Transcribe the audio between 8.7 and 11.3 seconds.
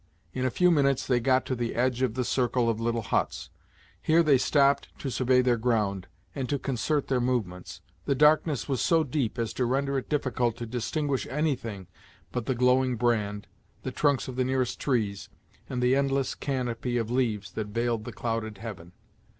so deep as to render it difficult to distinguish